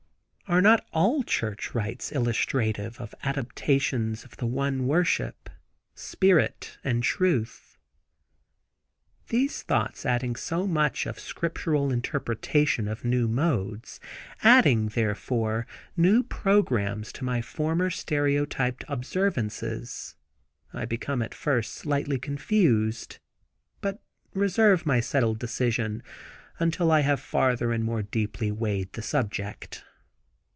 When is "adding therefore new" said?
14.43-16.21